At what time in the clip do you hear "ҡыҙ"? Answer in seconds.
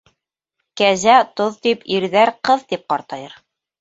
2.49-2.67